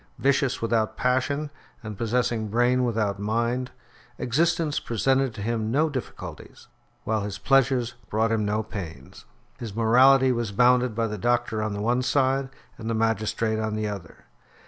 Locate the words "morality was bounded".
9.75-10.95